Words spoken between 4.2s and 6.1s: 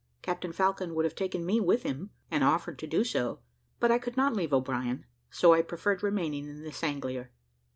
leave O'Brien, so I preferred